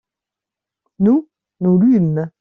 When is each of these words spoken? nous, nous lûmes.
nous, 0.97 1.29
nous 1.59 1.77
lûmes. 1.79 2.31